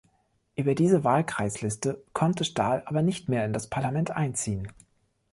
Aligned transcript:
Über 0.55 0.73
diese 0.73 1.03
Wahlkreisliste 1.03 2.03
konnte 2.11 2.43
Stahl 2.43 2.81
aber 2.87 3.03
nicht 3.03 3.29
mehr 3.29 3.45
in 3.45 3.53
das 3.53 3.69
Parlament 3.69 4.09
einziehen. 4.09 4.67